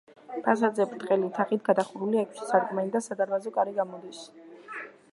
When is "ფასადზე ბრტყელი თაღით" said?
0.45-1.61